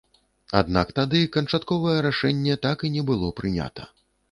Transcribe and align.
Аднак 0.61 0.93
тады 0.99 1.19
канчатковае 1.35 1.95
рашэнне 2.07 2.59
так 2.65 2.77
і 2.89 2.93
не 2.99 3.07
было 3.13 3.33
прынята. 3.43 3.89